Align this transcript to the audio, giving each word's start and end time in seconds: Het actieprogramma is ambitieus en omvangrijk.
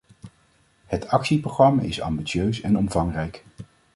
Het 0.85 1.07
actieprogramma 1.07 1.81
is 1.81 2.01
ambitieus 2.01 2.61
en 2.61 2.77
omvangrijk. 2.77 3.43